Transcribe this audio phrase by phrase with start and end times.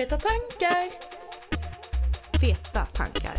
[0.00, 0.88] Feta tankar.
[2.40, 3.36] Feta tankar.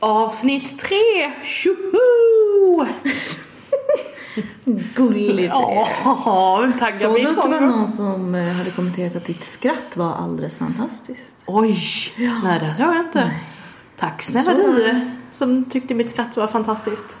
[0.00, 1.30] Avsnitt tre.
[1.44, 2.33] Tjoho!
[4.94, 5.48] Gullig du är.
[5.48, 9.96] Ja, taggar Såg du att det var någon som eh, hade kommenterat att ditt skratt
[9.96, 11.36] var alldeles fantastiskt?
[11.46, 11.78] Oj,
[12.44, 13.30] nej det såg jag inte.
[13.96, 15.00] Tack snälla du
[15.38, 17.18] som tyckte mitt skratt var fantastiskt.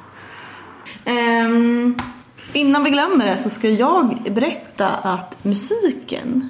[1.04, 1.96] Ehm,
[2.52, 6.48] innan vi glömmer det så ska jag berätta att musiken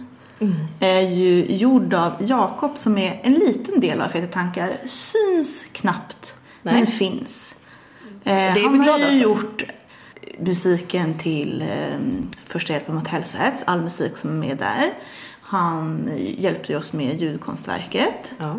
[0.81, 4.77] är ju gjord av Jakob som är en liten del av Feta Tankar.
[4.87, 6.75] Syns knappt Nej.
[6.75, 7.54] men finns.
[8.25, 9.63] Eh, han har ju gjort
[10.39, 11.99] musiken till eh,
[12.47, 14.93] Första hjälpen mot hälsohets, all musik som är med där.
[15.41, 18.33] Han hjälper ju oss med ljudkonstverket.
[18.39, 18.57] Ja.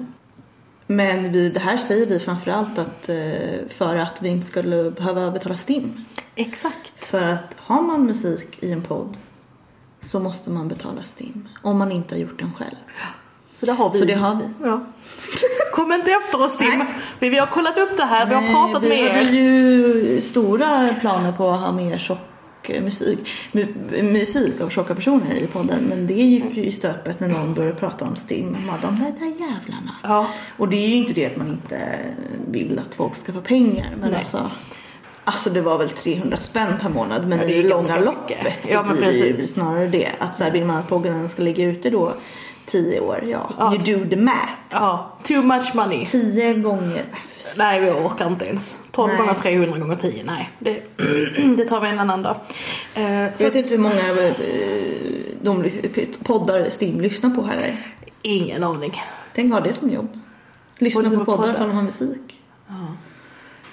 [0.87, 3.15] Men vi, det här säger vi framförallt att, eh,
[3.69, 6.05] för att vi inte skulle behöva betala STIM.
[6.35, 7.05] Exakt.
[7.05, 9.17] För att har man musik i en podd
[10.01, 11.47] så måste man betala STIM.
[11.61, 12.75] Om man inte har gjort den själv.
[13.55, 13.99] Så det har vi.
[13.99, 14.49] Så det har vi.
[14.63, 14.85] Ja.
[15.75, 16.83] Kom inte efter oss Tim.
[17.19, 19.31] Vi, vi har kollat upp det här, vi har pratat vi med hade er.
[19.33, 22.19] ju stora planer på att ha mer tjock
[22.81, 23.19] musik,
[23.51, 25.83] mu- musik av tjocka personer i podden.
[25.89, 28.47] Men det gick ju i stöpet när någon började prata om STIM.
[28.73, 29.95] Och de där, där jävlarna.
[30.03, 30.27] Ja.
[30.57, 31.99] Och det är ju inte det att man inte
[32.47, 33.89] vill att folk ska få pengar.
[34.01, 34.19] Men Nej.
[34.19, 34.51] alltså,
[35.23, 37.27] alltså det var väl 300 spänn per månad.
[37.27, 39.87] Men Ja, det i är det långa loppet så Ja, men blir det ju snarare
[39.87, 40.09] det.
[40.19, 42.13] Att så här, vill man att podden ska ligga ute då
[42.65, 43.49] 10 år, ja.
[43.57, 43.73] Ja.
[43.73, 44.51] You do the math.
[44.69, 46.05] ja, too much money.
[46.05, 47.03] 10 gånger.
[47.57, 48.75] Nej, vi orkar inte ens.
[48.91, 49.17] 12 Nej.
[49.17, 50.49] gånger 300 gånger 10, nej.
[50.59, 50.81] Det,
[51.57, 52.35] det tar vi en annan dag.
[52.95, 54.33] Eh, Jag vet inte hur många eh,
[55.41, 55.71] de
[56.23, 57.77] poddar Stim lyssnar på här.
[58.21, 59.01] ingen aning.
[59.35, 60.19] Tänk ha det som jobb.
[60.79, 62.39] Lyssna på på poddar att de har musik.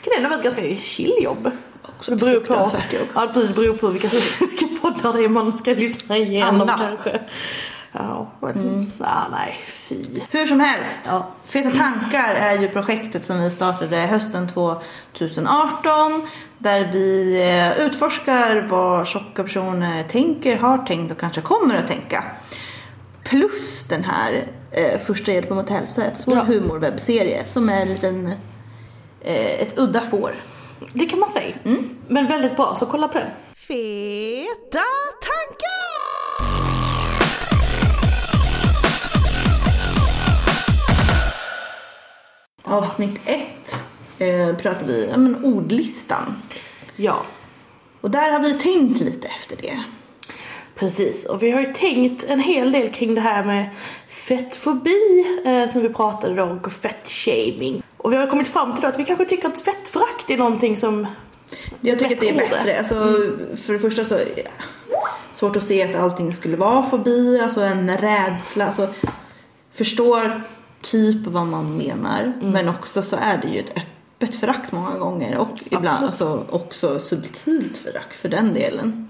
[0.05, 1.51] Det kan ändå vara ett ganska chill jobb.
[1.83, 2.67] Också Det beror på, jobb.
[3.15, 4.09] ja, det beror på vilka,
[4.41, 6.79] vilka poddar det är man ska lyssna igenom Alla.
[6.79, 7.21] kanske.
[7.93, 8.93] Ja, mm.
[8.99, 10.05] ah, nej, fy.
[10.31, 11.01] Hur som helst.
[11.07, 11.27] Ja.
[11.47, 16.29] Feta tankar är ju projektet som vi startade hösten 2018.
[16.59, 22.25] Där vi eh, utforskar vad tjocka personer tänker, har tänkt och kanske kommer att tänka.
[23.25, 26.43] Plus den här eh, Första hjälpen mot hälsohets, vår Ja.
[26.43, 28.27] humorwebbserie som är en liten,
[29.21, 30.35] eh, ett udda får.
[30.93, 31.55] Det kan man säga.
[32.09, 33.31] Men väldigt bra, så kolla på den.
[33.57, 34.85] Feta
[35.23, 35.92] tankar!
[42.73, 43.79] Avsnitt ett
[44.19, 46.43] eh, pratar vi om en ordlistan.
[46.97, 47.23] Ja,
[48.01, 49.83] Och där har vi tänkt lite efter det.
[50.75, 51.27] precis.
[51.27, 53.71] Och vi har ju tänkt en hel del kring det här med
[54.09, 57.83] fettfobi eh, som vi pratade om och fettshaming.
[57.97, 60.77] Och vi har kommit fram till då att vi kanske tycker att fettförakt är någonting
[60.77, 61.07] som
[61.81, 62.79] Jag tycker att det är Bättre.
[62.79, 62.95] Alltså,
[63.57, 67.97] För det första så ja, svårt att se att allting skulle vara fobi, alltså en
[67.97, 68.67] rädsla.
[68.67, 68.89] Alltså,
[69.73, 70.43] förstår
[70.83, 75.39] typ vad man menar, men också så är det ju ett öppet förakt många gånger
[75.39, 79.09] och ibland alltså, också subtilt förakt för den delen.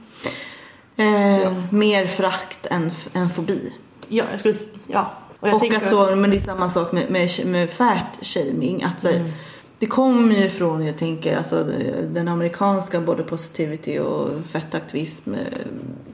[0.96, 3.72] Eh, Mer förakt än, än fobi.
[4.08, 4.54] Ja, jag skulle...
[4.86, 5.12] Ja.
[5.40, 8.82] Och och tänker, att så, men det är samma sak med, med, med fat shaming.
[8.82, 9.32] Att så, här,
[9.78, 11.64] Det kommer ju från, jag tänker, alltså,
[12.08, 15.40] den amerikanska body positivity och fettaktivism eh,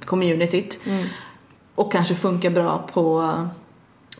[0.04, 0.80] communityt.
[1.74, 3.32] Och kanske funkar bra på,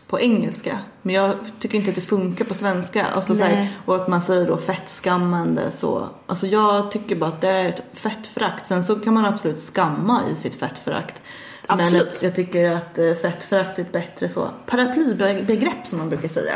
[0.09, 0.79] på engelska.
[1.01, 3.05] Men jag tycker inte att det funkar på svenska.
[3.05, 6.09] Alltså, så här, och att man säger då fettskammande så.
[6.27, 8.67] Alltså jag tycker bara att det är ett fettförakt.
[8.67, 11.21] Sen så kan man absolut skamma i sitt fettförakt.
[11.67, 12.23] Men Absolut.
[12.23, 16.55] jag tycker att eh, fettförakt är ett bättre så paraplybegrepp som man brukar säga.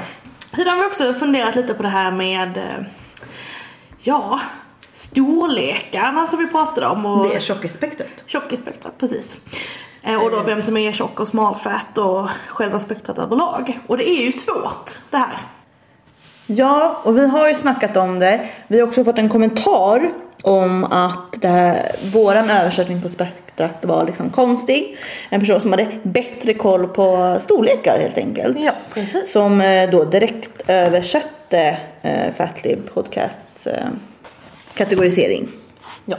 [0.56, 2.86] Sedan har vi också funderat lite på det här med eh,
[4.00, 4.40] ja,
[4.94, 7.06] storlekarna som vi pratade om.
[7.06, 8.24] Och Det är tjockisspektrat.
[8.28, 9.38] Tjockisspektrat, precis.
[10.04, 13.80] Eh, Och då vem som är tjock och smalfett och själva spektrat överlag.
[13.88, 15.38] Och det är ju svårt det här.
[16.46, 18.50] Ja, och vi har ju snackat om det.
[18.68, 20.10] Vi har också fått en kommentar
[20.42, 24.98] om att det här, våran översättning på spektrat var liksom konstig.
[25.30, 28.58] En person som hade bättre koll på storlekar helt enkelt.
[28.60, 29.32] Ja, precis.
[29.32, 33.88] Som eh, då direkt översatte eh, Fatlib Podcasts eh,
[34.74, 35.48] kategorisering.
[36.06, 36.16] Ja.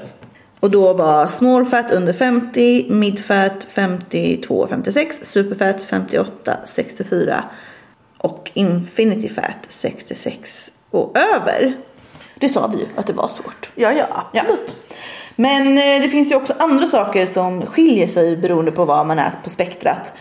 [0.64, 7.44] Och då var small fat under 50, mid fat 52, 56, super fat 58, 64
[8.18, 11.76] och infinity fat 66 och över.
[12.40, 13.70] Det sa vi ju att det var svårt.
[13.74, 14.76] Ja, ja, absolut.
[15.36, 19.18] Men eh, det finns ju också andra saker som skiljer sig beroende på var man
[19.18, 20.12] är på spektrat.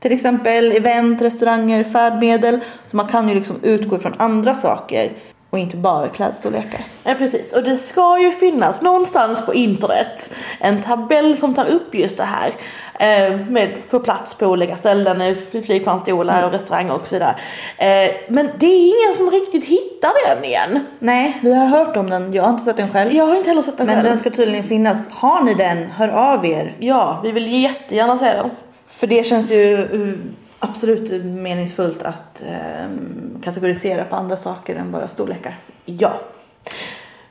[0.00, 2.60] Till exempel event, restauranger, färdmedel.
[2.86, 5.12] Så man kan ju liksom utgå från andra saker
[5.50, 6.80] och inte bara klädstorlekar.
[7.04, 11.94] Ja precis, och det ska ju finnas någonstans på internet en tabell som tar upp
[11.94, 12.54] just det här.
[13.00, 17.36] Eh, med, för plats på olika ställen, eh, flygplansstolar och restauranger och så vidare.
[17.76, 20.84] Eh, men det är ingen som riktigt hittar den igen.
[20.98, 22.32] Nej, vi har hört om den.
[22.34, 23.12] Jag har inte sett den själv.
[23.12, 24.08] Jag har inte heller sett den Men själv.
[24.08, 25.10] den ska tydligen finnas.
[25.10, 26.76] Har ni den, hör av er.
[26.78, 28.50] Ja, vi vill jättegärna se den.
[28.88, 30.14] För det känns ju uh,
[30.60, 32.44] absolut meningsfullt att
[32.84, 35.58] um, kategorisera på andra saker än bara storlekar.
[35.84, 36.20] Ja.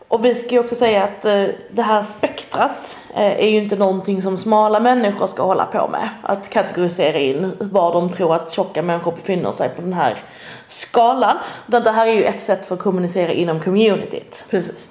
[0.08, 3.76] Och vi ska ju också säga att eh, det här spektrat eh, är ju inte
[3.76, 6.10] någonting som smala människor ska hålla på med.
[6.24, 10.24] Att kategorisera in var de tror att tjocka människor befinner sig på den här
[10.70, 11.38] skalan.
[11.68, 14.46] Utan det här är ju ett sätt för att kommunicera inom communityt.
[14.50, 14.88] Precis.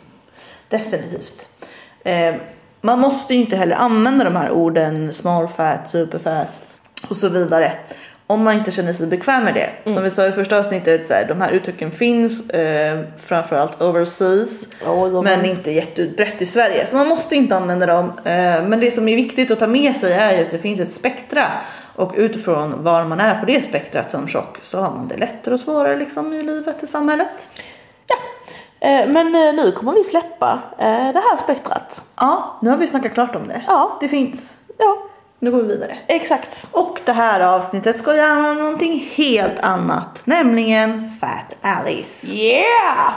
[0.69, 1.49] Definitivt.
[2.05, 2.34] Eh,
[2.81, 6.49] man måste ju inte heller använda de här orden small fat, super fat
[7.08, 7.73] och så vidare.
[8.30, 9.92] Om man inte känner sig bekväm med det.
[9.94, 14.69] Som vi sa i första avsnittet, så här, de här uttrycken finns eh, framförallt overseas.
[14.84, 16.86] De- Men inte jätteutbrett i Sverige.
[16.90, 18.12] Så man måste inte använda dem.
[18.25, 20.80] Eh, men det som är viktigt att ta med sig är ju att det finns
[20.80, 21.44] ett spektra.
[21.96, 25.54] Och utifrån var man är på det spektrat som tjock så har man det lättare
[25.54, 27.48] och svårare liksom i livet, i samhället.
[28.06, 28.16] Ja.
[28.88, 32.02] Eh, Men eh, nu kommer vi släppa eh, det här spektrat.
[32.16, 33.62] Ja, nu har vi snackat klart om det.
[33.66, 33.96] Ja.
[34.00, 34.56] Det finns.
[34.78, 34.98] Ja,
[35.40, 35.99] Nu går vi vidare.
[36.06, 36.67] exakt.
[36.73, 40.20] Och det här avsnittet ska göra någonting helt annat.
[40.25, 42.26] Nämligen Fat Alice.
[42.26, 43.12] Yeah!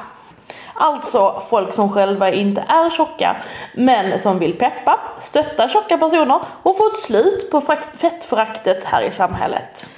[0.73, 3.38] Alltså folk som själva inte är tjocka
[3.75, 7.62] men som vill peppa, stötta tjocka personer och få ett slut på
[7.97, 9.89] fettföraktet här i samhället.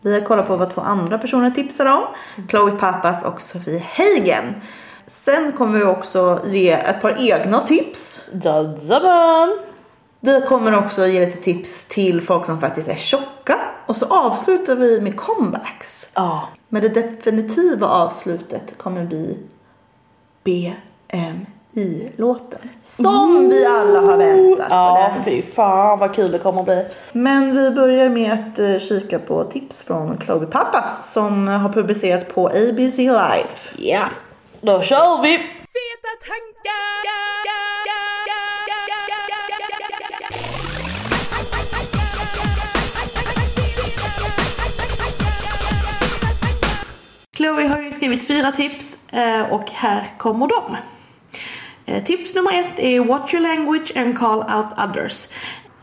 [0.00, 2.02] Vi har kollat på vad två andra personer tipsar om.
[2.48, 4.62] Chloe Pappas och Sofie Hagen.
[5.08, 8.28] Sen kommer vi också ge ett par egna tips.
[8.44, 9.69] Jajamän!
[10.20, 13.60] Vi kommer också ge lite tips till folk som faktiskt är tjocka.
[13.86, 16.06] Och så avslutar vi med comebacks.
[16.14, 16.48] Ja.
[16.68, 19.38] Men det definitiva avslutet kommer bli
[21.74, 22.58] BMI-låten.
[22.82, 24.74] Som vi alla har väntat på.
[24.74, 25.24] Ja, den.
[25.24, 26.86] fy fan vad kul det kommer att bli.
[27.12, 32.34] Men vi börjar med att eh, kika på tips från Chloe Pappas som har publicerat
[32.34, 33.76] på ABC Life.
[33.78, 34.04] Ja,
[34.60, 35.38] då kör vi!
[35.38, 37.29] Feta tankar!
[47.40, 50.76] Chloe har ju skrivit fyra tips eh, och här kommer de.
[51.86, 55.28] Eh, Tips nummer ett är Watch your language and call out others.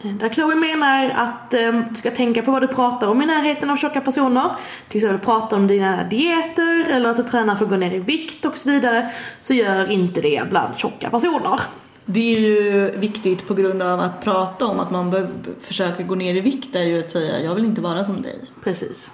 [0.03, 3.69] Eh, Där Chloe menar att du ska tänka på vad du pratar om i närheten
[3.69, 4.49] av tjocka personer.
[4.87, 7.99] Till exempel prata om dina dieter eller att du tränar för att gå ner i
[7.99, 9.11] vikt och så vidare.
[9.39, 11.59] Så gör inte det bland tjocka personer.
[12.05, 15.29] Det är ju viktigt på grund av att prata om att man bör
[15.61, 18.39] försöka gå ner i vikt är ju att säga jag vill inte vara som dig.
[18.63, 19.11] Precis.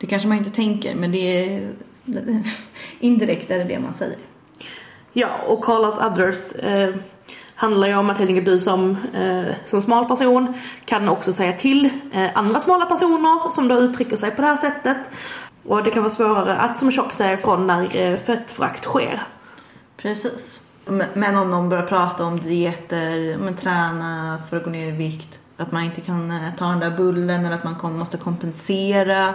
[0.00, 1.70] Det kanske man inte tänker men det är
[3.00, 4.16] indirekt är det det man säger.
[5.12, 6.94] Ja, och call out others eh,
[7.54, 10.54] handlar ju om att helt enkelt du som, eh, som smal person
[10.84, 14.56] kan också säga till eh, andra smala personer som då uttrycker sig på det här
[14.56, 15.10] sättet.
[15.66, 19.22] Och det kan vara svårare att som tjock säga ifrån när eh, fettförakt sker.
[19.96, 20.60] Precis.
[20.86, 24.90] Men- Men om någon börjar prata om dieter, men träna för att gå ner i
[24.90, 25.40] vikt.
[25.58, 29.34] Att man inte kan eh, ta den där bullen eller att man måste kompensera.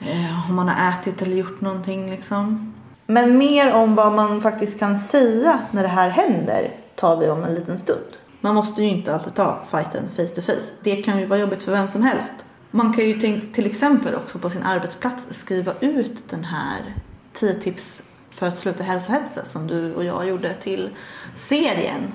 [0.00, 2.74] Eh, om man har ätit eller gjort någonting liksom.
[3.06, 7.44] Men mer om vad man faktiskt kan säga när det här händer tar vi om
[7.44, 8.06] en liten stund.
[8.40, 10.70] Man måste ju inte alltid ta fighten face to face.
[10.80, 12.34] Det kan ju vara jobbigt för vem som helst.
[12.70, 16.94] Man kan ju till exempel också på sin arbetsplats skriva ut den här
[17.32, 20.90] 10 tips för att sluta hälsohetsa som du och jag gjorde till
[21.34, 22.12] serien.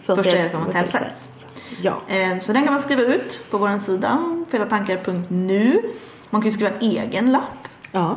[0.00, 1.37] Första hjälpen mot hälsohets.
[1.82, 2.00] Ja.
[2.08, 4.18] Eh, Så den kan man skriva ut på vår sida
[4.50, 5.82] fetatankar.nu.
[6.30, 7.68] Man kan ju skriva en egen lapp.
[7.92, 8.16] ja.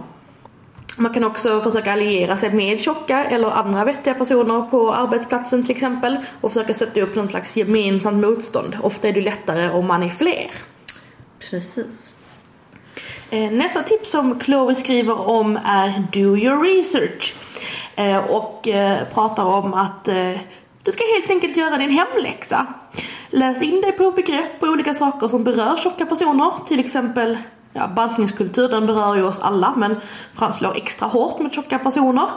[0.98, 5.76] Man kan också försöka alliera sig med tjocka eller andra vettiga personer på arbetsplatsen till
[5.76, 8.78] exempel och försöka sätta upp någon slags gemensamt motstånd.
[8.84, 10.52] Ofta är det lättare om man är fler.
[11.40, 12.14] Precis.
[13.30, 17.36] Eh, Nästa tips som Chloe skriver om är Do your research.
[17.96, 20.32] Eh, Och eh, pratar om att eh,
[20.84, 22.68] du ska helt enkelt göra din hemläxa.
[23.34, 26.52] Läs in dig på begrepp och olika saker som berör tjocka personer.
[26.68, 27.38] Till exempel
[27.74, 29.96] ja, bantningskultur den berör ju oss alla men
[30.36, 32.30] framslår slår extra hårt mot tjocka personer.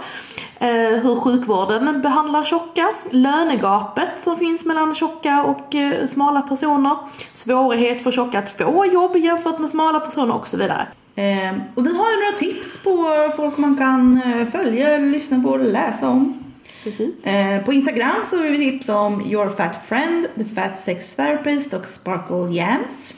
[0.59, 0.69] Eh,
[1.03, 6.97] hur sjukvården behandlar tjocka, lönegapet som finns mellan tjocka och eh, smala personer,
[7.33, 10.87] svårighet för tjocka att få jobb jämfört med smala personer och så vidare.
[11.15, 15.49] Eh, och vi har ju några tips på folk man kan eh, följa, lyssna på
[15.49, 16.44] och läsa om.
[16.85, 17.25] Precis.
[17.25, 21.73] Eh, på Instagram så har vi tips om Your Fat Friend, The Fat Sex Therapist
[21.73, 23.14] och Sparkle Yams.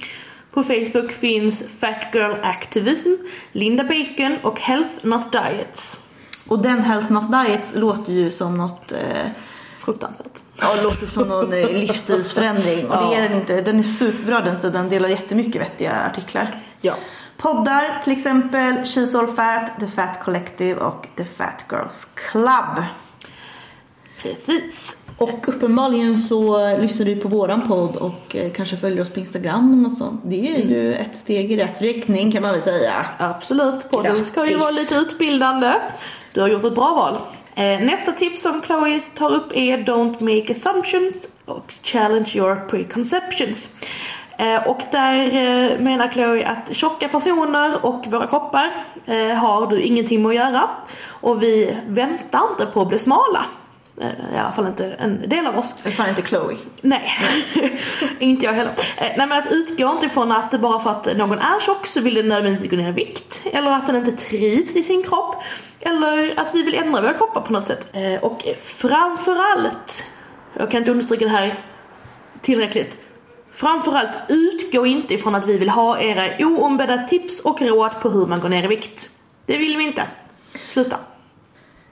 [0.53, 3.11] På Facebook finns Fat Girl Activism,
[3.53, 6.01] Linda Bacon och Health Not Diets.
[6.49, 8.99] Och den Health Not Diets låter ju som något eh,
[9.87, 10.43] Fruktansvärt.
[10.61, 12.87] Ja, det låter som någon eh, livsstilsförändring.
[12.87, 13.61] Och det är den inte.
[13.61, 14.89] Den är superbra den sidan.
[14.89, 16.63] Delar jättemycket vettiga artiklar.
[16.81, 16.95] Ja.
[17.37, 22.85] Poddar till exempel She's All Fat, The Fat Collective och The Fat Girls Club.
[24.23, 24.97] Precis.
[25.19, 29.87] Och uppenbarligen så lyssnar du på våran podd och eh, kanske följer oss på Instagram
[29.87, 30.21] och sånt.
[30.25, 33.07] Det är ju ett steg i rätt riktning kan man väl säga.
[33.19, 33.91] Absolut.
[33.91, 34.61] Podden ska ju Grattis.
[34.61, 35.73] vara lite utbildande.
[36.33, 37.19] Du har gjort ett bra val.
[37.55, 43.69] Eh, nästa tips som Chloe tar upp är Don't make assumptions och challenge your preconceptions.
[44.39, 48.85] Eh, och där menar Chloe att tjocka personer och våra kroppar
[49.35, 50.71] har du ingenting med att göra.
[51.07, 53.45] Och vi väntar inte på att bli smala.
[54.01, 55.75] Eh, I alla fall inte en del av oss.
[55.97, 56.57] Fan inte Chloe.
[56.83, 57.13] Nej,
[58.19, 58.73] inte jag heller.
[58.97, 62.01] Eh, nej men att utgå inte ifrån att bara för att någon är tjock så
[62.01, 63.43] vill den nödvändigtvis gå ner i vikt.
[63.53, 65.37] Eller att den inte trivs i sin kropp.
[65.81, 67.87] Eller att vi vill ändra våra kroppar på något sätt.
[67.93, 70.07] Eh, och framförallt,
[70.59, 71.55] jag kan inte understryka det här
[72.41, 73.01] tillräckligt.
[73.53, 78.27] Framförallt utgå inte ifrån att vi vill ha era oombedda tips och råd på hur
[78.27, 79.11] man går ner i vikt.
[79.47, 80.03] Det vill vi inte.
[80.55, 80.97] Sluta.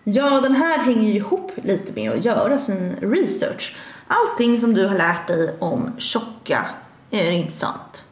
[0.04, 3.76] Ja, den här hänger ju ihop lite med att göra sin research.
[4.08, 6.66] Allting som du har lärt dig om tjocka
[7.11, 8.06] är inte sant.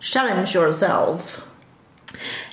[0.00, 1.40] Challenge yourself.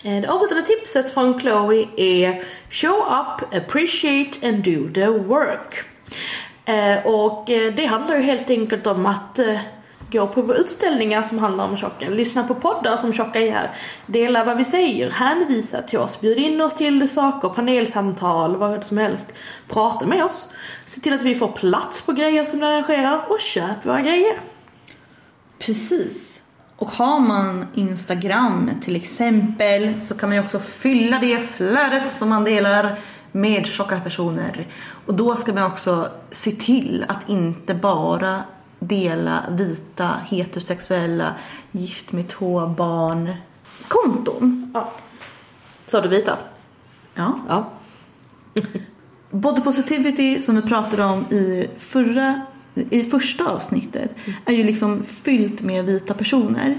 [0.04, 5.84] Det avslutande tipset från Chloe är Show up, appreciate and do the work.
[6.66, 9.60] Eh, och eh, det handlar ju helt enkelt om att eh,
[10.12, 13.72] gå på utställningar som handlar om tjocka, lyssna på poddar som tjocka gör,
[14.06, 18.98] dela vad vi säger, hänvisa till oss, bjud in oss till saker, panelsamtal, vad som
[18.98, 19.34] helst.
[19.68, 20.48] Prata med oss,
[20.86, 24.40] se till att vi får plats på grejer som du arrangerar och köp våra grejer.
[25.60, 26.42] Precis.
[26.78, 32.30] Och har man Instagram till exempel så kan man ju också fylla det flödet som
[32.30, 33.00] man delar
[33.32, 34.68] med tjocka personer.
[35.06, 38.44] Och då ska man också se till att inte bara
[38.82, 41.36] dela vita heterosexuella
[41.72, 43.34] gift med två barn
[43.88, 44.72] konton.
[44.74, 44.92] Ja.
[45.88, 46.38] Sa du vita?
[47.14, 47.40] Ja.
[47.48, 47.70] Ja.
[49.32, 52.42] Body positivity som vi pratade om i förra
[52.90, 56.78] i första avsnittet är ju liksom fyllt med vita personer.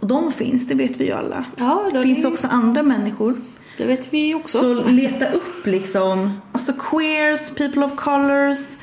[0.00, 1.44] Och de finns, det vet vi ju alla.
[1.56, 3.40] Ja, det finns också andra människor.
[3.76, 4.58] Det vet vi också.
[4.58, 8.76] Så leta upp liksom, alltså queers, people of colors,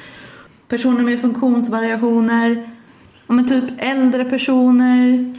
[0.73, 2.69] personer med funktionsvariationer,
[3.27, 5.33] ja men typ äldre personer.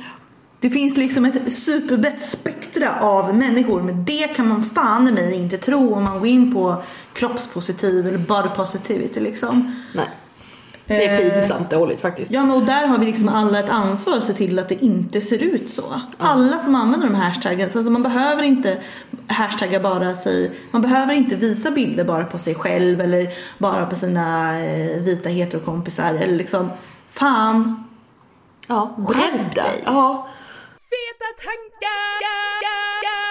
[0.60, 5.34] Det finns liksom ett superbrett spektra av människor men det kan man fan i mig
[5.34, 9.72] inte tro om man går in på kroppspositiv eller body positivity liksom.
[9.94, 10.08] Nej.
[10.86, 12.30] Det är Eh, pinsamt dåligt faktiskt.
[12.30, 14.84] Ja men och där har vi liksom alla ett ansvar att se till att det
[14.84, 16.00] inte ser ut så.
[16.18, 18.82] Alla som använder de här hashtaggen, så alltså man behöver inte
[19.26, 23.96] hashtagga bara sig, man behöver inte visa bilder bara på sig själv eller bara på
[23.96, 26.70] sina eh, vita heterokompisar eller liksom
[27.10, 27.84] fan.
[28.66, 29.82] Ja, Skärp dig.
[29.84, 30.28] Ja.
[30.90, 33.23] Feta tankar!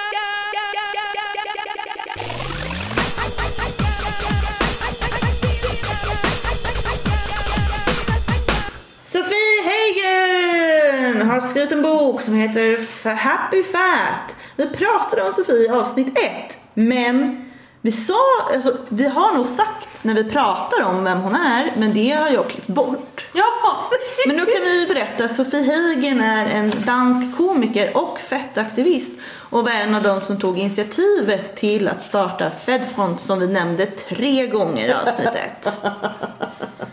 [11.34, 12.80] Har skrivit en bok som heter
[13.16, 14.36] Happy Fat.
[14.56, 17.46] Vi pratade om Sofie i avsnitt ett, men
[17.82, 18.20] vi sa,
[18.54, 22.30] alltså, vi har nog sagt när vi pratar om vem hon är, men det har
[22.30, 23.26] jag klippt bort.
[23.34, 23.44] Ja.
[24.28, 29.12] Men nu kan vi berätta, Sofie Hagen är en dansk komiker och fettaktivist
[29.50, 33.86] och var en av de som tog initiativet till att starta Fedfront som vi nämnde
[33.86, 35.80] tre gånger i avsnitt ett.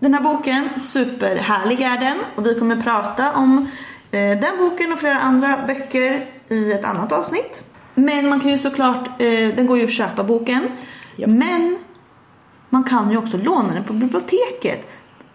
[0.00, 3.68] Den här boken, superhärlig är den och vi kommer prata om
[4.10, 7.64] eh, den boken och flera andra böcker i ett annat avsnitt.
[7.94, 10.70] Men man kan ju såklart, eh, den går ju att köpa boken.
[11.16, 11.78] Men
[12.68, 14.88] man kan ju också låna den på biblioteket.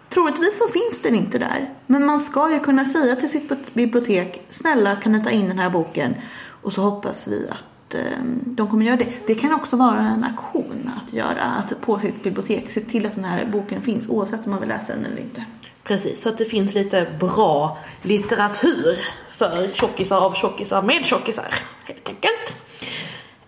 [0.08, 1.70] Troligtvis så finns den inte där.
[1.86, 5.58] Men man ska ju kunna säga till sitt bibliotek, snälla kan ni ta in den
[5.58, 6.14] här boken?
[6.62, 9.26] Och så hoppas vi att Ehm, de kommer göra det.
[9.26, 13.14] Det kan också vara en aktion att göra, att på sitt bibliotek se till att
[13.14, 15.44] den här boken finns oavsett om man vill läsa den eller inte.
[15.82, 18.98] Precis, så att det finns lite bra litteratur
[19.30, 22.52] för tjockisar av tjockisar med tjockisar helt enkelt.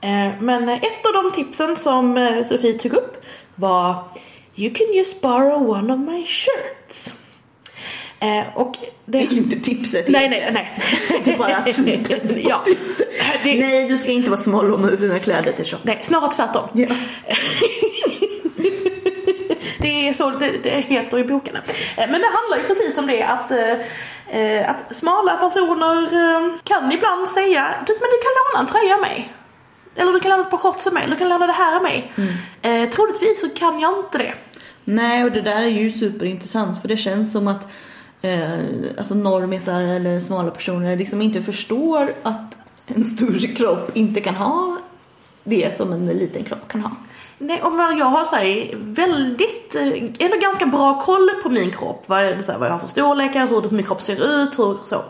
[0.01, 3.25] Eh, men ett av de tipsen som eh, Sofie tog upp
[3.55, 4.05] var
[4.55, 7.11] You can just borrow one of my shirts.
[8.27, 9.19] Eh, Och det...
[9.19, 10.09] Det är ju inte tipset.
[10.09, 10.79] Nej, nej, nej.
[11.25, 11.79] Det är bara att...
[12.45, 12.63] ja.
[13.43, 13.55] det...
[13.55, 15.79] Nej, du ska inte vara smal låna dina kläder till shop.
[15.83, 16.69] Nej, snarare tvärtom.
[16.73, 16.87] Ja.
[19.79, 21.57] Det är så det, det heter i boken.
[21.57, 21.63] Eh,
[21.97, 26.93] Men det handlar ju precis om det att, eh, eh, att smala personer eh, kan
[26.93, 29.33] ibland säga du, men du kan låna en tröja av mig.
[29.97, 31.77] Eller du kan låna ett par shorts av mig, eller du kan låna det här
[31.77, 32.13] av mig.
[32.63, 34.35] Eh, troligtvis så kan jag inte det.
[34.85, 37.69] Nej, och det där är ju superintressant för det känns som att
[38.23, 38.59] eh,
[38.99, 44.77] alltså normisar eller smala personer liksom inte förstår att en större kropp inte kan ha
[45.45, 46.91] det som en liten kropp kan ha.
[47.39, 49.87] Nej, och vad jag har så här, väldigt, eh,
[50.19, 52.05] ändå ganska bra koll på min kropp.
[52.07, 55.03] Vad, så här, vad jag har för storlekar, hur min kropp ser ut, hur så.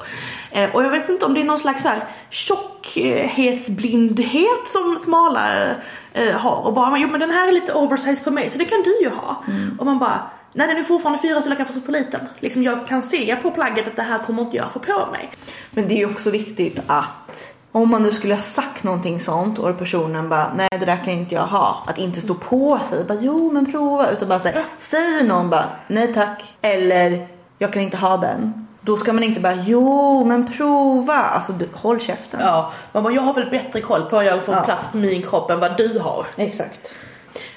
[0.51, 5.71] Eh, och jag vet inte om det är någon slags så här tjockhetsblindhet som smala
[6.13, 6.67] eh, har.
[6.67, 9.01] Och bara, jo men den här är lite oversized på mig så det kan du
[9.01, 9.43] ju ha.
[9.79, 10.21] Och man bara,
[10.57, 12.21] nej den är fortfarande fyra storlekar för, för liten.
[12.41, 15.31] Liksom jag kan se på plagget att det här kommer inte jag få på mig.
[15.71, 19.59] Men det är ju också viktigt att om man nu skulle ha sagt någonting sånt
[19.59, 21.85] och personen bara nej det där kan inte jag ha.
[21.87, 25.65] Att inte stå på sig bara jo men prova utan bara säga säger någon bara
[25.89, 28.67] nej tack eller jag kan inte ha den.
[28.81, 31.15] Då ska man inte bara jo men prova.
[31.15, 32.41] Alltså du, håll käften.
[32.43, 34.61] Ja, man bara, jag har väl bättre koll på vad jag får Ja.
[34.61, 36.27] plats på min kropp än vad du har.
[36.37, 36.97] Exakt.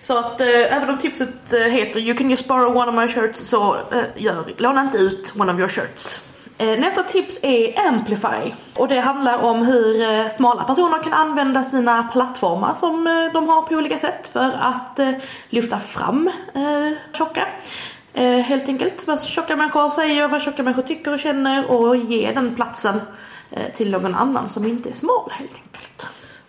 [0.09, 3.13] Så att eh, även om tipset eh, heter You can just borrow one of my
[3.13, 6.19] shirts så eh, gör, låna inte ut one of your shirts.
[6.57, 8.53] Eh, nästa tips är Amplify.
[8.73, 13.49] Och det handlar om hur eh, smala personer kan använda sina plattformar som eh, de
[13.49, 15.11] har på olika sätt för att eh,
[15.49, 17.47] lyfta fram eh, tjocka.
[18.13, 22.31] Eh, helt enkelt vad tjocka människor säger, vad tjocka människor tycker och känner och ge
[22.31, 23.01] den platsen
[23.51, 25.98] eh, till någon annan som inte är smal helt enkelt.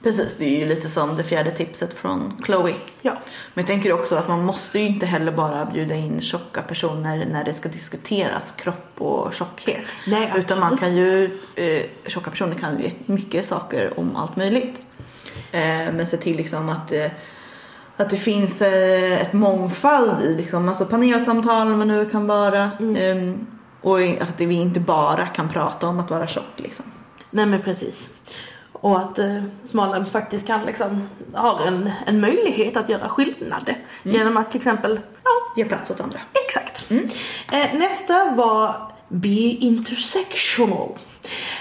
[0.02, 2.74] Precis, det är ju lite som det fjärde tipset från Chloe.
[3.02, 3.12] Ja.
[3.54, 7.26] Men jag tänker också att man måste ju inte heller bara bjuda in tjocka personer
[7.32, 9.84] när det ska diskuteras kropp och tjockhet.
[10.06, 14.82] Nej, Utan man kan ju, eh, tjocka personer kan ju mycket saker om allt möjligt.
[15.52, 17.10] Eh, men se till liksom att, eh,
[17.96, 22.64] att det finns eh, ett mångfald i liksom, alltså panelsamtal vad nu kan vara.
[22.96, 23.34] Eh,
[23.80, 26.84] och att vi inte bara kan prata om att vara tjock liksom.
[27.30, 28.10] Nej men precis.
[28.80, 33.74] Och att eh, smala faktiskt kan liksom, har en, en möjlighet att göra skillnad.
[34.02, 36.18] Genom att till exempel, ja Ge plats åt andra.
[36.46, 36.90] exakt.
[37.52, 39.28] Eh, nästa var Be
[39.60, 40.98] intersectional.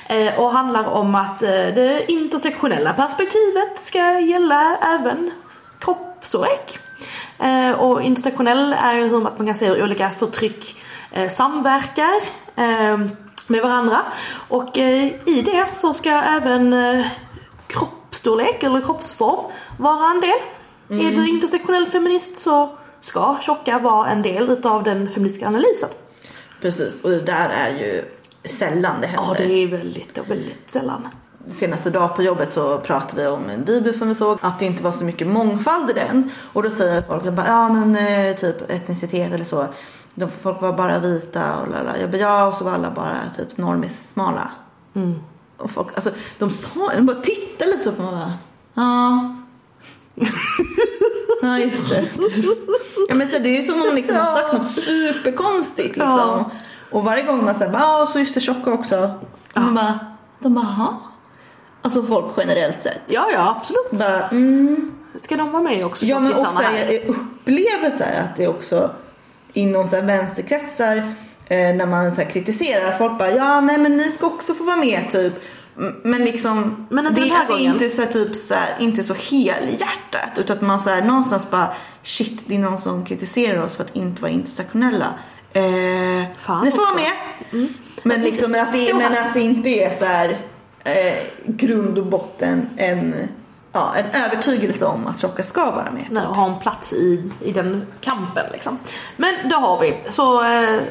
[0.08, 5.32] Eh, och handlar om att eh, det intersektionella perspektivet ska gälla även
[5.80, 6.80] kroppsstorlek.
[7.40, 10.76] Eh, och intersektionell är ju hur man kan se hur olika förtryck
[11.12, 12.22] eh, samverkar
[13.50, 14.02] med varandra.
[14.48, 17.06] Och eh, i det så ska även eh,
[17.68, 20.40] kroppsstorlek eller kroppsform vara en del.
[21.08, 22.70] Är du intersektionell feminist så
[23.02, 25.90] ska tjocka vara en del utav den feministiska analysen.
[26.62, 28.06] Precis, och det där är ju
[28.50, 29.48] sällan det Ja, händer.
[29.48, 31.08] det är väldigt, väldigt sällan.
[31.56, 34.66] Senaste dag på jobbet så pratade vi om en video som vi såg att det
[34.66, 36.32] inte var så mycket mångfald i den.
[36.54, 39.66] Och då säger folk bara, ja men eh, typ etnicitet eller så.
[40.20, 41.98] De, folk var bara vita och lala.
[41.98, 44.52] Jag bara, ja och så var alla bara typ normis smala.
[45.58, 48.34] Och folk, alltså de sa, de bara tittade lite så på mig bara,
[48.74, 49.36] ja.
[51.42, 52.10] ja just det.
[53.10, 56.10] ja men det är ju som om man liksom har sagt något superkonstigt liksom.
[56.10, 56.52] Ja.
[56.92, 59.12] Och varje gång man säger, ja så just det tjocka också.
[59.56, 60.00] Och man bara,
[60.40, 60.96] de bara, "Jaha?"
[61.82, 63.02] Alltså folk generellt sett.
[63.08, 63.92] Ja, ja, absolut.
[63.92, 64.92] Bara, mm.
[65.22, 66.06] Ska de vara med också?
[66.06, 66.92] Ja men också här?
[66.92, 68.92] jag upplever så här att det också
[69.54, 70.98] inom så vänsterkretsar
[71.48, 74.64] eh, när man så kritiserar att folk bara ja nej men ni ska också få
[74.64, 75.34] vara med typ.
[76.04, 77.74] Men liksom Men inte det, den här att det gången.
[77.74, 81.74] inte så typ så här, inte så helhjärtat utan att man så här, någonstans bara
[82.04, 85.14] shit det är någon som kritiserar oss för att inte vara intersektionella.
[85.54, 85.64] Eh,
[86.38, 87.68] Fan ni får vara med.
[88.04, 90.38] Men liksom men att, det, men att det inte är så här
[90.84, 93.16] eh, grund och botten en,
[93.72, 96.06] ja, en övertygelse om att tjocka ska vara med.
[96.10, 98.80] Nej, och ha en plats i, i den kampen liksom.
[99.18, 99.98] Men det har vi.
[100.10, 100.82] Så eh,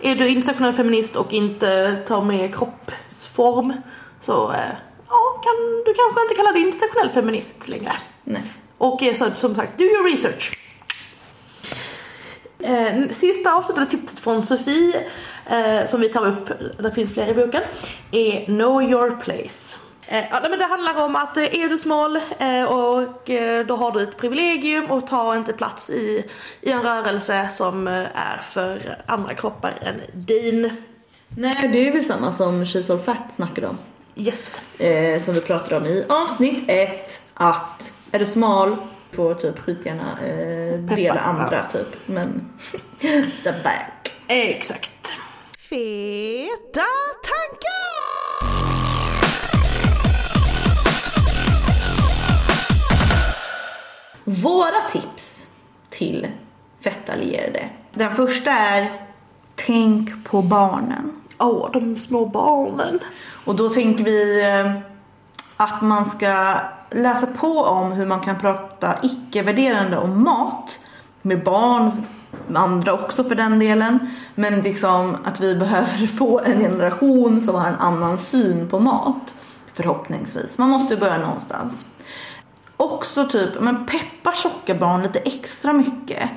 [0.00, 3.72] är du intersektionell feminist och inte tar med kroppsform
[4.20, 4.58] så eh,
[5.08, 7.92] ja, kan du kanske inte kalla dig intersektionell feminist längre.
[8.24, 8.42] Nej.
[8.78, 10.58] Och eh, så, som sagt, do your research.
[12.58, 15.06] Eh, sista avslutande tipset från Sofie
[15.46, 17.62] eh, som vi tar upp, det finns fler i boken,
[18.10, 19.78] är Know your place.
[20.08, 23.30] Eh, ja, men det handlar om att eh, är du smal eh, och
[23.66, 28.42] då har du ett privilegium och tar inte plats i, i en rörelse som är
[28.52, 30.82] för andra kroppar än din.
[31.28, 33.78] Nej, det är väl samma som She's All Fat snackade om.
[34.16, 34.62] Yes.
[34.80, 37.22] Eh, som vi pratade om i avsnitt ett.
[37.34, 38.76] Att är du smal
[39.12, 41.88] får typ skitgärna eh, dela andra typ.
[42.06, 42.52] Men
[43.34, 44.14] step back.
[44.28, 45.14] Exakt.
[45.58, 46.86] Feta
[47.22, 48.05] tankar!
[54.28, 55.48] Våra tips
[55.90, 56.26] till
[56.80, 57.68] fettallierade.
[57.94, 58.92] Den första är
[59.54, 61.12] tänk på barnen.
[61.38, 62.98] Åh, de små barnen.
[63.44, 64.72] Och då tänker vi eh,
[65.56, 66.54] att man ska
[66.90, 70.78] läsa på om hur man kan prata icke-värderande om mat
[71.22, 72.06] med barn,
[72.46, 74.10] med andra också för den delen.
[74.34, 79.34] Men liksom att vi behöver få en generation som har en annan syn på mat.
[79.74, 80.58] Förhoppningsvis.
[80.58, 81.86] Man måste ju börja någonstans.
[82.76, 86.30] Också typ, men peppa tjocka barn lite extra mycket.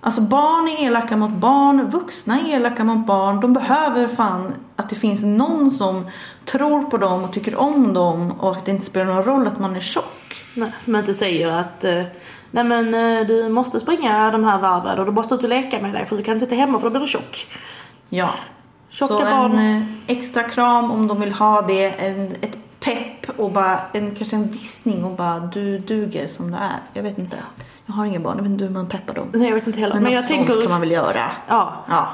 [0.00, 3.40] Alltså barn är elaka mot barn, vuxna är elaka mot barn.
[3.40, 6.06] De behöver fan att det finns någon som
[6.44, 9.58] tror på dem och tycker om dem och att det inte spelar någon roll att
[9.58, 10.44] man är tjock.
[10.54, 12.02] Nej, som inte säger att eh,
[12.50, 15.80] nej men eh, du måste springa de här varven och du måste ut och leka
[15.80, 17.46] med dig för du kan inte sitta hemma för då blir du tjock.
[18.08, 18.30] Ja.
[18.90, 19.58] Tjocka Så barn.
[19.58, 24.14] en eh, extra kram om de vill ha det, en, ett pepp och bara en,
[24.14, 26.80] kanske en viskning och bara du duger som du är.
[26.92, 27.36] Jag vet inte.
[27.86, 29.30] Jag har inga barn, jag vet inte hur man peppar dem.
[29.32, 29.94] Nej jag vet inte heller.
[29.94, 30.52] Men, Men, jag tänker...
[30.52, 31.30] sånt kan man väl göra.
[31.48, 31.84] Ja.
[31.88, 32.08] Ja.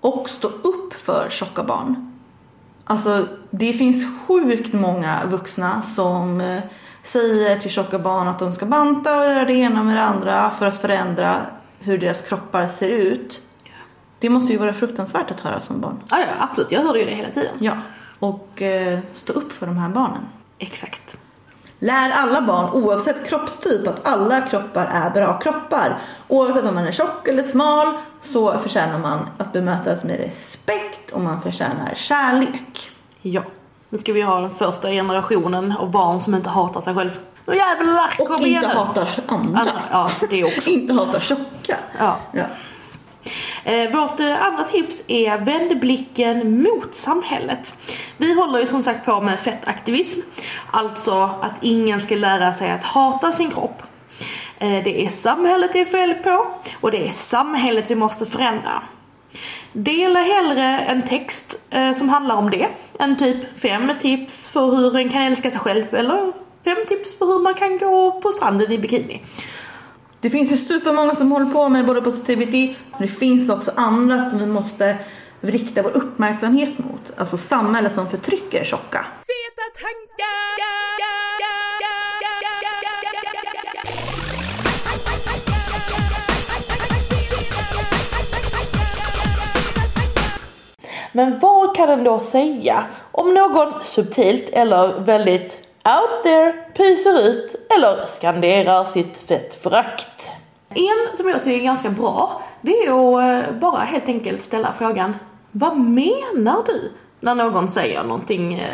[0.00, 2.12] Och stå upp för tjocka barn.
[2.84, 6.62] Alltså det finns sjukt många vuxna som eh,
[7.02, 10.50] säger till tjocka barn att de ska banta och göra det ena med det andra
[10.50, 11.46] för att förändra
[11.78, 13.40] hur deras kroppar ser ut.
[14.18, 16.00] Det måste ju vara fruktansvärt att höra som barn.
[16.10, 16.72] Ja, ja absolut.
[16.72, 17.54] Jag hörde ju det hela tiden.
[17.58, 17.76] Ja.
[18.22, 20.28] Och eh, stå upp för de här barnen.
[20.58, 21.16] Exakt.
[21.78, 25.98] Lär alla barn oavsett kroppstyp att alla kroppar är bra kroppar.
[26.28, 31.20] Oavsett om man är tjock eller smal så förtjänar man att bemötas med respekt och
[31.20, 32.90] man förtjänar kärlek.
[33.22, 33.42] Ja.
[33.88, 37.18] Nu ska vi ha den första generationen av barn som inte hatar sig själv.
[37.46, 39.60] Nu jävlar, Och inte hatar andra.
[39.60, 40.70] Andra, Ja, det också.
[40.70, 41.76] Inte hatar tjocka.
[41.98, 42.16] Ja.
[42.32, 42.44] Ja.
[43.64, 47.74] Eh, vårt eh, andra tips är vänd blicken mot samhället.
[48.16, 50.20] Vi håller ju som sagt på med fettaktivism.
[50.70, 53.82] Alltså att ingen ska lära sig att hata sin kropp.
[54.58, 56.46] Eh, det är samhället det är fel på
[56.80, 58.82] och det är samhället vi måste förändra.
[59.72, 64.96] Dela hellre en text eh, som handlar om det än typ fem tips för hur
[64.96, 66.32] en kan älska sig själv eller
[66.64, 69.22] fem tips för hur man kan gå på stranden i bikini.
[70.22, 74.30] Det finns ju supermånga som håller på med både positivity men det finns också andra
[74.30, 74.96] som vi måste
[75.40, 77.12] rikta vår uppmärksamhet mot.
[77.16, 79.06] Alltså samhälle som förtrycker tjocka.
[79.26, 80.42] Feta tankar!
[91.12, 97.54] Men vad kan den då säga om någon subtilt eller väldigt out there pyser ut
[97.76, 100.30] eller skanderar sitt fettförakt?
[100.68, 104.72] En som jag tycker är ganska bra, det är att eh, bara helt enkelt ställa
[104.78, 105.14] frågan
[105.52, 106.92] Vad menar du?
[107.20, 108.68] När någon säger någonting eh,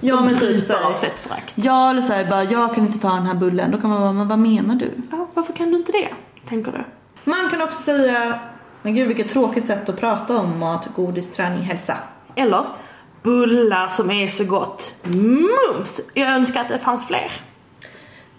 [0.00, 0.86] Ja som men typ typer såhär.
[0.86, 1.52] av fettförakt.
[1.54, 3.70] Ja eller såhär bara jag kan inte ta den här bullen.
[3.70, 4.90] Då kan man bara men vad menar du?
[5.10, 6.08] Ja, varför kan du inte det?
[6.48, 6.84] Tänker du?
[7.30, 8.38] Man kan också säga
[8.82, 11.94] men gud vilket tråkigt sätt att prata om mat, godis, träning, hälsa.
[12.34, 12.64] Eller
[13.24, 14.92] bullar som är så gott.
[15.02, 16.00] Mums!
[16.14, 17.32] Jag önskar att det fanns fler.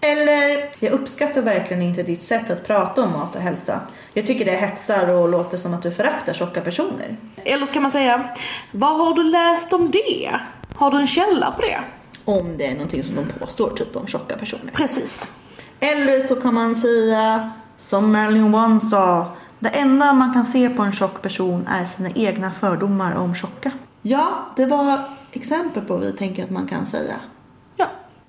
[0.01, 3.79] Eller, jag uppskattar verkligen inte ditt sätt att prata om mat och hälsa.
[4.13, 7.17] Jag tycker det hetsar och låter som att du föraktar tjocka personer.
[7.35, 8.29] Eller ska man säga,
[8.71, 10.39] vad har du läst om det?
[10.75, 11.79] Har du en källa på det?
[12.25, 14.71] Om det är någonting som de påstår typ om tjocka personer.
[14.73, 15.31] Precis.
[15.79, 19.35] Eller så kan man säga som Marilyn One sa.
[19.59, 23.71] Det enda man kan se på en tjock person är sina egna fördomar om tjocka.
[24.07, 24.99] Ja, det var
[25.31, 27.15] exempel på vad vi tänker att man kan säga.
[27.75, 27.85] Ja.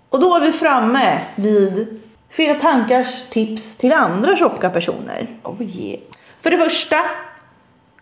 [0.09, 5.27] Och då är vi framme vid Feta Tankars tips till andra tjocka personer.
[5.43, 6.01] Oh yeah.
[6.41, 6.97] För det första,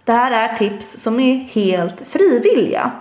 [0.04, 2.92] det här är tips som är helt frivilliga.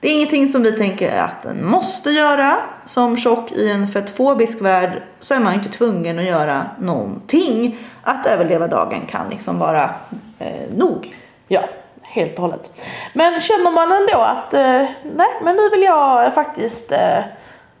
[0.00, 2.56] Det är ingenting som vi tänker att den måste göra.
[2.86, 7.78] Som tjock i en fettfobisk värld så är man inte tvungen att göra någonting.
[8.02, 9.90] Att överleva dagen kan liksom vara
[10.38, 11.16] eh, nog.
[11.48, 11.62] Ja,
[12.10, 12.70] helt och hållet.
[13.12, 17.20] Men känner man ändå att eh, nej, men nu vill jag faktiskt eh,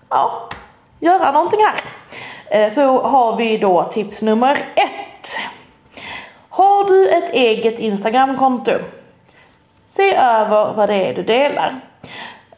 [0.08, 0.48] ja,
[1.00, 1.80] göra någonting här.
[2.50, 5.36] Eh, så har vi då tips nummer ett.
[6.48, 8.72] Har du ett eget Instagramkonto?
[9.88, 11.80] Se över vad det är du delar.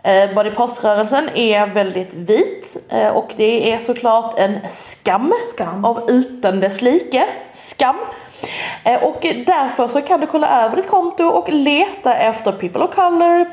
[0.02, 5.84] Eh, Body Positive-rörelsen är väldigt vit eh, och det är såklart en skam, Skam.
[5.84, 7.26] av utan dess like.
[7.54, 7.96] Skam.
[8.84, 12.94] Eh, Och därför så kan du kolla över ditt konto och leta efter people of
[12.94, 13.46] color,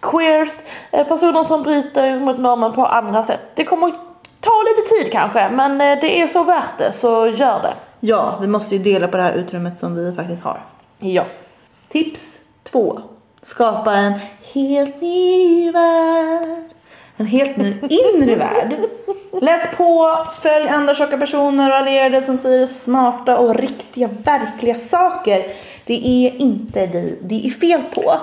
[0.00, 0.54] queers,
[0.90, 3.40] eh, personer som bryter mot normen på andra sätt.
[3.54, 3.92] Det kommer
[4.40, 7.74] ta lite tid kanske men eh, det är så värt det så gör det.
[8.00, 10.60] Ja, vi måste ju dela på det här utrymmet som vi faktiskt har.
[10.98, 11.24] Ja.
[11.88, 13.00] Tips två.
[13.42, 14.14] Skapa en
[14.54, 16.73] helt ny värld.
[17.16, 18.76] En helt ny inre värld.
[19.42, 25.46] Läs på, följ andra tjocka personer och allierade som säger smarta och riktiga, verkliga saker.
[25.84, 28.14] Det är inte dig det är fel på.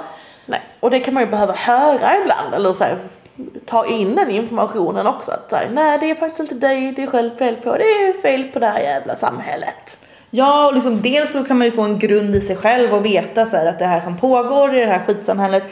[0.46, 0.62] Nej.
[0.80, 2.98] Och det kan man ju behöva höra ibland eller så här,
[3.66, 5.32] ta in den informationen också.
[5.32, 7.84] Att så här, nej det är faktiskt inte dig det är själv fel på, det
[7.84, 9.98] är fel på det här jävla samhället.
[10.30, 13.06] Ja, och liksom dels så kan man ju få en grund i sig själv och
[13.06, 15.64] veta så här att det här som pågår i det här skitsamhället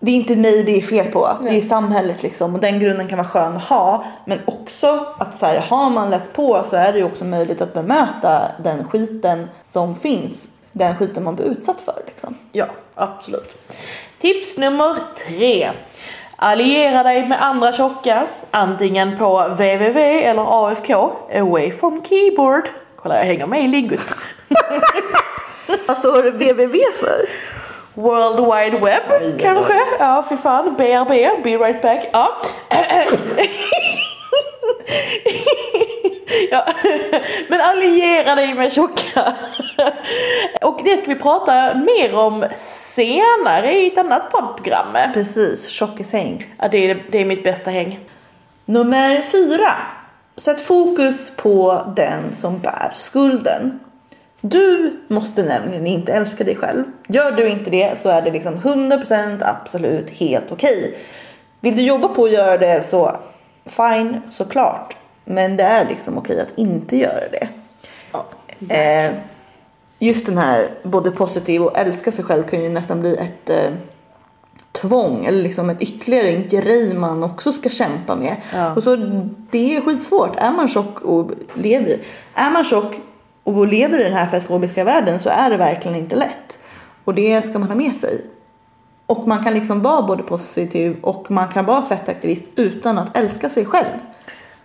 [0.00, 3.08] det är inte mig det är fel på, det är samhället liksom och den grunden
[3.08, 4.04] kan vara skön att ha.
[4.24, 7.60] Men också att så här, har man läst på så är det ju också möjligt
[7.60, 10.48] att bemöta den skiten som finns.
[10.72, 12.34] Den skiten man blir utsatt för liksom.
[12.52, 13.58] Ja, absolut.
[14.20, 15.70] Tips nummer tre.
[16.36, 20.92] Alliera dig med andra tjocka, antingen på www eller AFK,
[21.34, 22.68] away from keyboard.
[22.96, 24.00] Kolla jag hänger med i lingot.
[25.86, 27.28] Vad står www för?
[27.98, 29.38] World Wide Web oj.
[29.40, 29.74] kanske?
[29.98, 30.74] Ja, fy fan.
[30.74, 32.08] BRB, be right back.
[32.12, 32.36] Ja.
[36.50, 36.66] ja.
[37.48, 39.34] Men alliera dig med tjocka.
[40.62, 42.44] Och det ska vi prata mer om
[42.94, 44.96] senare i ett annat poddprogram.
[45.14, 46.54] Precis, tjockishäng.
[46.58, 48.00] Ja, det är, det är mitt bästa häng.
[48.64, 49.72] Nummer fyra.
[50.36, 53.80] Sätt fokus på den som bär skulden.
[54.40, 56.84] Du måste nämligen inte älska dig själv.
[57.08, 60.98] Gör du inte det så är det liksom 100% absolut helt okej.
[61.60, 63.16] Vill du jobba på att göra det så
[63.64, 64.96] fine såklart.
[65.24, 67.48] Men det är liksom okej att inte göra det.
[68.12, 68.24] Ja.
[68.74, 69.12] Eh,
[69.98, 73.72] just den här både positiv och älska sig själv kan ju nästan bli ett eh,
[74.72, 78.36] tvång eller liksom ett ytterligare en grej man också ska kämpa med.
[78.54, 78.74] Ja.
[78.74, 78.96] Och så
[79.50, 80.36] det är skitsvårt.
[80.36, 81.98] Är man tjock och lever
[82.34, 82.94] är man tjock
[83.56, 86.58] och lever i den här fettfobiska världen så är det verkligen inte lätt.
[87.04, 88.24] Och det ska man ha med sig.
[89.06, 93.50] Och man kan liksom vara både positiv och man kan vara fettaktivist utan att älska
[93.50, 93.98] sig själv.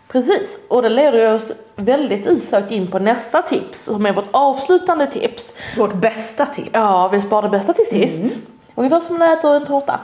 [0.08, 5.08] Precis, och det leder oss väldigt utsökt in på nästa tips som är vårt avslutande
[5.08, 5.54] tips.
[5.78, 6.70] Vårt bästa tips.
[6.74, 8.38] Ja, vi sparar det bästa till sist.
[8.76, 10.00] Ungefär som när man äter en tårta.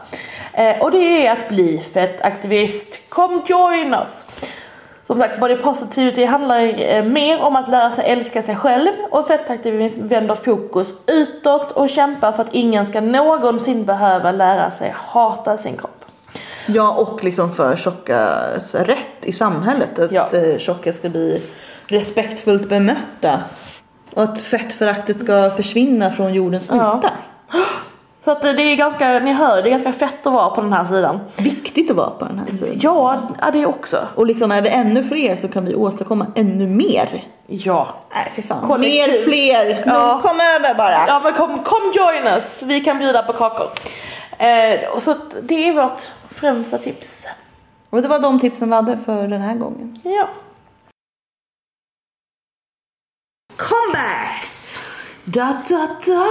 [0.53, 3.09] Eh, och det är att bli fettaktivist.
[3.09, 4.25] Kom join us!
[5.09, 9.27] Som sagt, body positivity handlar eh, mer om att lära sig älska sig själv och
[9.27, 15.57] fettaktivism vänder fokus utåt och kämpar för att ingen ska någonsin behöva lära sig hata
[15.57, 16.05] sin kropp.
[16.65, 19.99] Ja och liksom för tjockas rätt i samhället.
[19.99, 20.29] Att Ja.
[20.31, 20.57] ja.
[20.59, 21.41] tjocka ska bli
[21.87, 23.39] respektfullt bemötta.
[24.13, 26.97] Och att fettföraktet ska försvinna från jordens Ja.
[26.99, 27.11] yta.
[28.25, 30.61] Så att eh, det är ganska, ni hör, det är ganska fett att vara på
[30.61, 31.19] den här sidan.
[31.79, 32.79] Viktigt att vara på den här sidan.
[32.81, 34.07] Ja, ja det också.
[34.15, 37.27] Och liksom är vi ännu fler så kan vi åstadkomma ännu mer.
[37.47, 37.95] Ja.
[38.13, 38.67] Nej fy fan.
[38.67, 39.07] Kollektiv.
[39.07, 39.83] Mer fler.
[39.85, 40.19] Ja.
[40.23, 41.07] Kom över bara.
[41.07, 43.67] Ja men kom, kom join us, vi kan bjuda på kakor.
[44.37, 47.27] Eh, och så det är vårt främsta tips.
[47.89, 49.99] Och det var de tipsen vi hade för den här gången.
[50.03, 50.29] Ja.
[53.55, 54.79] Comebacks!
[55.25, 56.25] Da, da, da.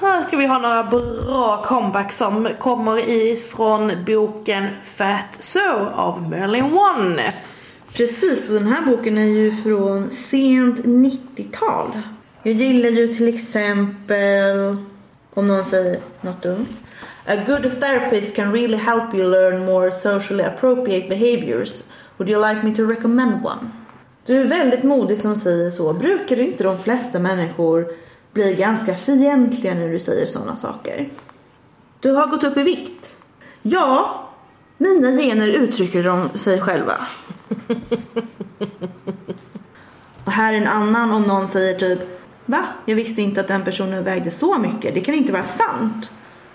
[0.00, 6.64] Här ska vi ha några bra comebacks som kommer ifrån boken Fat So av Merlin
[6.64, 7.22] One.
[7.92, 11.86] Precis, och den här boken är ju från sent 90-tal.
[12.42, 14.76] Jag gillar ju till exempel,
[15.34, 16.66] om någon säger något dumt.
[17.26, 21.82] A good therapist can really help you learn more socially appropriate behaviors.
[22.16, 23.70] Would you like me to recommend one?
[24.26, 25.92] Du är väldigt modig som säger så.
[25.92, 27.86] Brukar inte de flesta människor
[28.34, 31.10] blir ganska fientliga när du säger sådana saker?
[32.00, 33.16] Du har gått upp i vikt.
[33.62, 34.24] Ja,
[34.78, 36.94] mina gener uttrycker de sig själva.
[40.24, 41.98] Och här är en annan om någon säger typ
[42.46, 42.64] Va?
[42.84, 44.94] Jag visste inte att den personen vägde så mycket.
[44.94, 46.10] Det kan inte vara sant.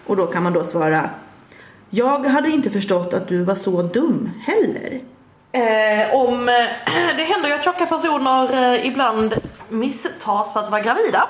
[0.06, 1.10] Och då kan man då svara
[1.90, 5.02] Jag hade inte förstått att du var så dum heller.
[5.52, 6.56] Eh, om, eh,
[7.18, 9.34] det händer ju att tjocka personer eh, ibland
[9.70, 11.28] misstas för att vara gravida.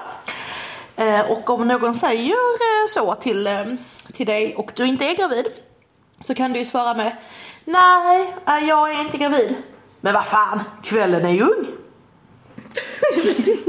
[1.00, 3.66] Eh, och om någon säger eh, så till, eh,
[4.14, 5.46] till dig och du inte är gravid
[6.26, 7.18] så kan du ju svara med
[7.66, 9.56] Nej, jag är inte gravid.
[10.02, 11.66] Men vad fan, kvällen är ju ung.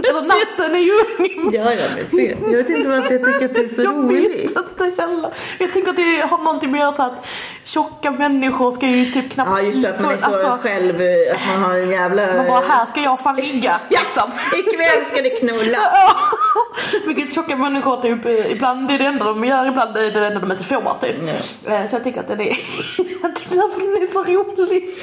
[0.09, 0.98] Eller natten är ju.
[1.59, 4.57] Ja, jag vet Jag vet inte varför jag tycker att det är så Jag roligt.
[4.57, 5.31] vet inte heller.
[5.59, 7.26] Jag tänker att det har någonting med att att
[7.64, 9.50] tjocka människor ska ju typ knappt...
[9.50, 10.94] Ja, just det, att man är så Alltså, själv,
[11.35, 12.26] att man har en jävla...
[12.37, 13.81] man bara, här ska jag fan ligga.
[13.88, 14.31] Liksom.
[14.59, 15.81] Ikväll ska det knullas.
[17.07, 20.26] Vilket tjocka människor typ, ibland det är det enda de gör, ibland är det det
[20.26, 21.16] enda de inte får typ.
[21.66, 22.46] Eh, Så jag tycker att den är,
[23.22, 24.94] jag tycker att den är så rolig.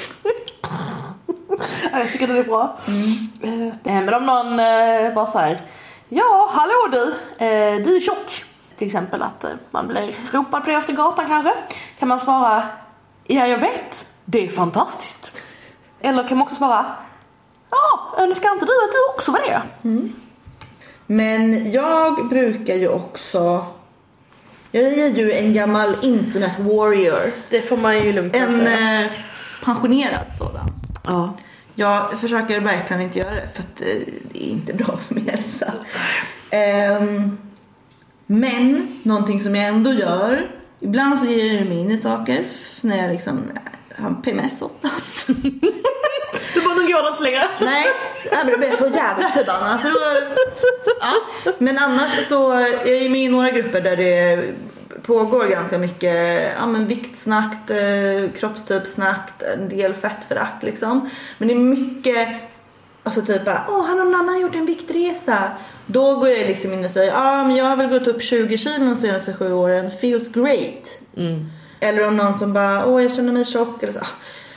[1.92, 2.76] Ja, jag tycker den är bra.
[3.42, 3.50] Eh,
[3.82, 5.60] nej, Men om någon eh, bara säger
[6.08, 7.02] Ja, hallå du,
[7.46, 8.44] eh, du är tjock.
[8.76, 11.54] Till exempel att eh, man blir ropad på det efter gatan kanske.
[11.98, 12.62] Kan man svara
[13.26, 14.08] Ja, jag vet.
[14.24, 15.32] Det är fantastiskt.
[16.00, 16.86] Eller kan man också svara
[17.70, 19.62] Ja, önskar inte du att du också var det?
[21.06, 23.66] Men jag brukar ju också...
[24.70, 27.32] Jag är ju en gammal internet warrior.
[27.50, 29.10] Det får man ju lugnt En eh,
[29.64, 30.77] pensionerad sådan.
[31.08, 31.34] Ja.
[31.74, 33.86] Jag försöker verkligen inte göra det för att eh,
[34.32, 35.72] det är inte bra för min hälsa.
[36.50, 37.38] Ehm,
[38.26, 40.50] men någonting som jag ändå gör.
[40.80, 42.44] Ibland så ger det mig in i saker
[42.80, 43.40] när jag liksom
[43.96, 45.28] har PMS oftast.
[46.54, 47.44] Du nu går det inte längre.
[47.60, 47.86] Nej,
[48.30, 49.80] nej, men då blir jag så jävla förbannad.
[49.80, 49.98] Så då,
[51.00, 51.14] ja.
[51.58, 52.34] Men annars så,
[52.84, 54.54] jag är med i några grupper där det
[55.08, 61.10] pågår ganska mycket ja, men viktsnack, eh, kroppstypsnack, en del fettförakt liksom.
[61.38, 62.28] Men det är mycket,
[63.02, 65.50] alltså typ bara, åh har någon annan gjort en viktresa?
[65.86, 68.58] Då går jag liksom in och säger, ja men jag har väl gått upp 20
[68.58, 70.98] kilo de senaste sju åren, feels great.
[71.80, 74.06] Eller om någon som bara, åh jag känner mig tjock eller så.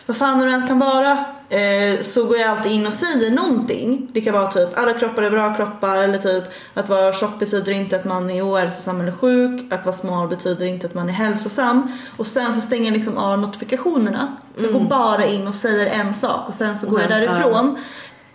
[0.02, 1.26] "Ah, Vad fan det än kan vara.
[1.50, 4.08] Eh, så går jag alltid in och säger någonting.
[4.14, 5.96] Det kan vara typ, alla kroppar är bra kroppar.
[5.98, 9.74] Eller typ, att vara tjock betyder inte att man är ohälsosam eller sjuk.
[9.74, 11.92] Att vara smal betyder inte att man är hälsosam.
[12.18, 14.28] Och sen så stänger jag liksom av notifikationerna.
[14.58, 17.78] Jag går bara in och säger en sak och sen så går jag Mm, därifrån.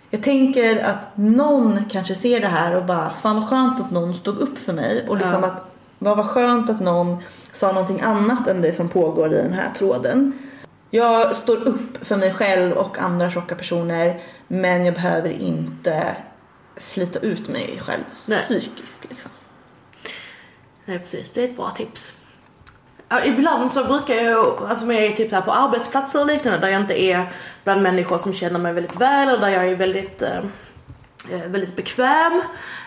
[0.09, 4.13] Jag tänker att någon kanske ser det här och bara, fan vad skönt att någon
[4.13, 5.05] stod upp för mig.
[5.09, 5.47] Och liksom Ja.
[5.47, 5.65] att,
[5.99, 7.17] vad var skönt att någon
[7.53, 10.33] sa någonting annat än det som pågår i den här tråden.
[10.89, 16.15] Jag står upp för mig själv och andra tjocka personer men jag behöver inte
[16.75, 18.39] slita ut mig själv Nej.
[18.39, 19.31] psykiskt liksom.
[20.85, 22.13] Nej precis, det är ett bra tips.
[23.25, 26.59] Ibland så brukar jag, alltså när jag är typ så här på arbetsplatser och liknande
[26.59, 27.25] där jag inte är
[27.63, 30.37] bland människor som känner mig väldigt väl och där jag är väldigt, eh,
[31.31, 32.41] eh, väldigt bekväm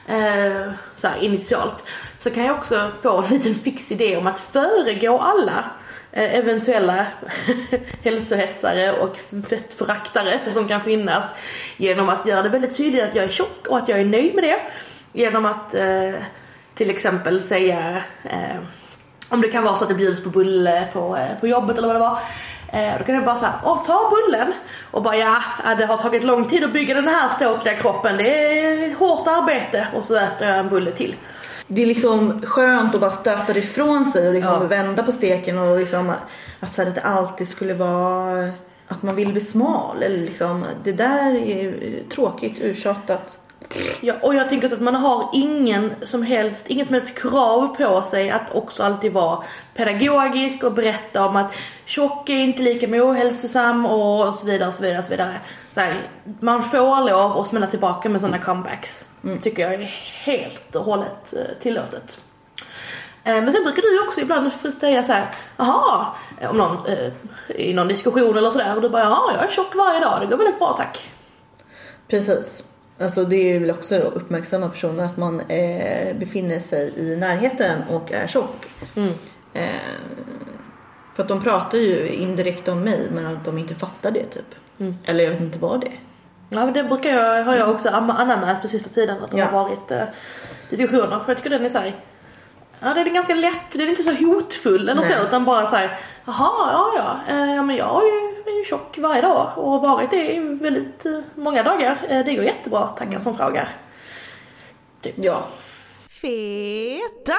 [0.07, 1.85] eh, så initialt.
[2.19, 5.65] Så kan jag också få en liten fix idé om att föregå alla
[6.13, 7.07] Eh, eventuella
[8.05, 9.17] hälsohetsare och
[9.49, 11.35] fettföraktare som kan finnas
[11.77, 14.35] genom att göra det väldigt tydligt att jag är tjock och att jag är nöjd
[14.35, 14.61] med det.
[15.13, 16.15] Genom att eh,
[16.75, 18.57] till exempel säga eh,
[19.29, 21.89] om det kan vara så att det bjuds på bulle på, eh, på jobbet eller
[21.89, 22.19] vad det var.
[22.73, 24.53] Eh, då kan jag bara säga, åh ta bullen.
[24.91, 28.17] Och bara ja, ja, det har tagit lång tid att bygga den här ståtliga kroppen.
[28.17, 29.87] Det är hårt arbete.
[29.95, 31.17] Och så äter jag en bulle till.
[31.73, 34.69] Det är liksom skönt att bara stöta det ifrån sig och liksom Ja.
[34.69, 36.13] vända på steken och liksom
[36.61, 38.49] att, så här, att det alltid skulle vara
[38.89, 41.75] att man vill bli smal eller liksom det där är
[42.15, 43.39] tråkigt, uttjatat.
[44.01, 47.77] Ja, och jag tänker så att man har ingen som helst, inget som helst krav
[47.77, 49.43] på sig att också alltid vara
[49.75, 51.55] pedagogisk och berätta om att
[51.85, 54.99] tjock är inte lika med ohälsosam och så vidare och så vidare.
[54.99, 55.35] Och så vidare.
[55.75, 59.07] Så här, man får lov att smälla tillbaka med sådana comebacks.
[59.43, 59.79] Tycker jag är
[60.25, 62.19] helt och hållet eh, tillåtet.
[63.25, 66.07] Eh, Men sen brukar du också ibland säga så här, jaha,
[66.51, 67.13] om någon, eh,
[67.49, 70.27] i någon diskussion eller sådär och du bara, jaha, jag är tjock varje dag, det
[70.27, 71.11] går väldigt bra tack.
[72.09, 72.65] Precis.
[73.01, 77.83] Alltså det är väl också då uppmärksamma personer att man eh, befinner sig i närheten
[77.91, 78.67] och är tjock.
[79.55, 79.65] Eh,
[81.15, 84.55] för att de pratar ju indirekt om mig men att de inte fattar det typ.
[85.05, 86.01] Eller jag vet inte vad det är.
[86.49, 89.39] Ja men det brukar jag, har jag också am- anmält på sista tiden att det
[89.39, 89.45] Ja.
[89.47, 90.03] har varit eh,
[90.71, 91.95] diskussioner för jag tycker den är såhär
[92.81, 95.13] Ja den är ganska lätt, den är inte så hotfull eller Nej.
[95.19, 99.23] så utan bara såhär Jaha ja ja, eh, ja men jag är ju, tjock varje
[99.23, 101.97] dag och har varit det i väldigt eh, många dagar.
[102.09, 103.69] Eh, det går jättebra tackar som frågar.
[105.15, 105.45] Ja.
[106.23, 107.33] Feta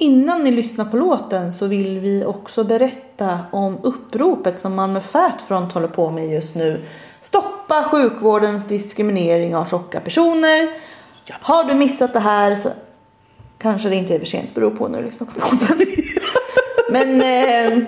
[0.00, 5.42] Innan ni lyssnar på låten så vill vi också berätta om uppropet som Malmö Fat
[5.48, 6.84] Front håller på med just nu.
[7.22, 10.68] Stoppa sjukvårdens diskriminering av tjocka personer.
[11.30, 12.68] Har du missat det här så
[13.58, 15.86] kanske det inte är för sent, beror på när du lyssnar på låten.
[16.90, 17.78] Men eh,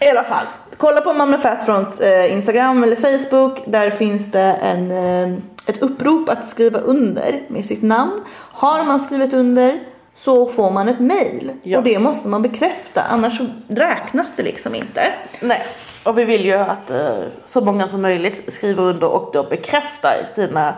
[0.00, 3.62] i alla fall, kolla på Malmö Fat Fronts eh, Instagram eller Facebook.
[3.66, 8.20] Där finns det en, eh, ett upprop att skriva under med sitt namn.
[8.52, 9.80] Har man skrivit under
[10.16, 11.52] så får man ett mail.
[11.62, 11.78] Ja.
[11.78, 15.00] Och det måste man bekräfta annars räknas det liksom inte.
[15.40, 15.66] Nej,
[16.04, 20.26] och vi vill ju att eh, så många som möjligt skriver under och då bekräftar
[20.34, 20.74] sina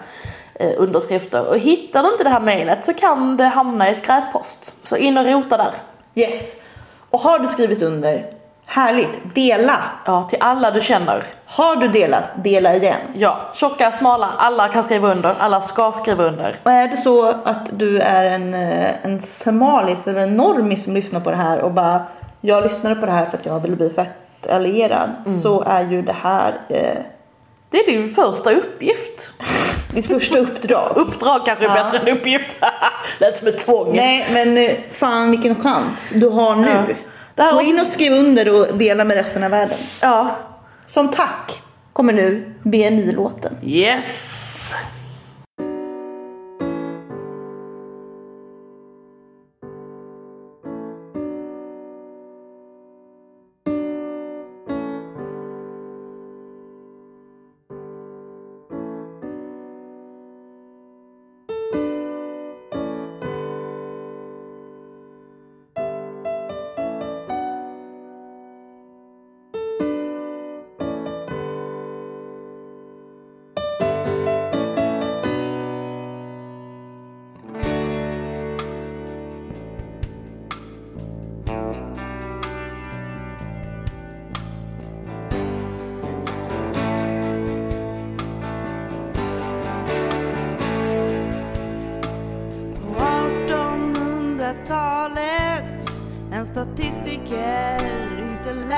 [0.55, 1.47] eh, underskrifter.
[1.47, 4.75] Och hittar du inte det här mejlet så kan det hamna i skräppost.
[4.85, 5.73] Så in och rota där.
[6.15, 6.57] Yes.
[7.11, 8.33] Och har du skrivit under,
[8.67, 9.79] härligt, dela.
[10.05, 11.25] Ja, till alla du känner.
[11.47, 13.01] Har du delat, dela igen.
[13.15, 16.57] Ja, tjocka, smala, alla kan skriva under, alla ska skriva under.
[16.63, 20.95] Och är det så att du är en, eh, en semalis eller en normis som
[20.95, 22.03] lyssnar på det här och bara
[22.41, 25.11] jag lyssnade på det här för att jag ville bli fett allierad
[25.43, 26.99] så är ju det här eh,
[27.71, 29.31] Det är din första uppgift.
[29.95, 30.93] mitt första uppdrag.
[30.97, 31.85] Uppdrag kanske är Ja.
[31.85, 32.51] bättre än uppgift.
[33.19, 33.97] Lät som ett tvång.
[33.97, 36.69] Nej men eh, fan vilken chans du har nu.
[36.89, 36.95] Ja.
[37.37, 39.79] Här Gå in och skriv under och dela med resten av världen.
[40.01, 40.37] Ja.
[40.87, 41.63] Som tack
[41.93, 43.57] kommer nu BMI-låten.
[43.63, 44.36] Yes!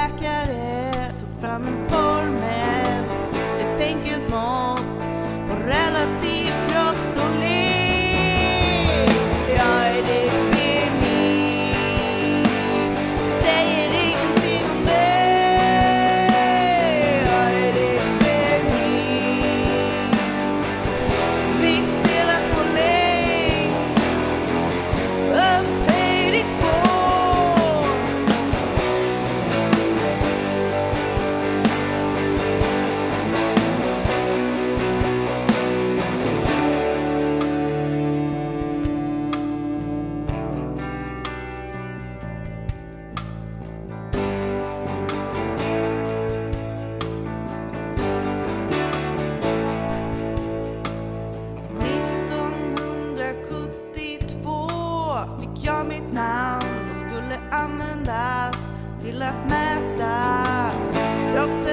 [0.09, 1.88] Läkare Tog fram en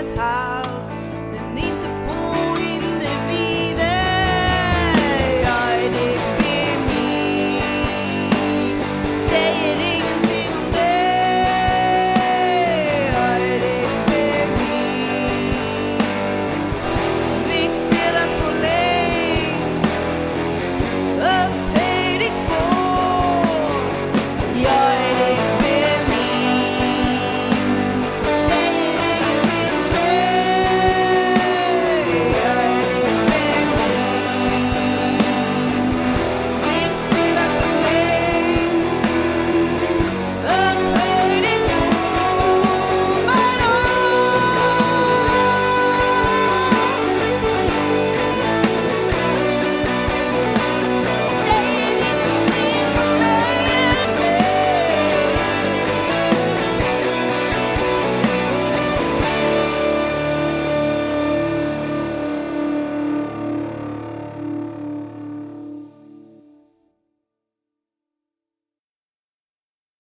[0.06, 0.85] till